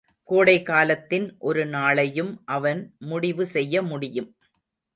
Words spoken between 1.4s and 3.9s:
ஒரு நாளையும் அவன் முடிவு செய்ய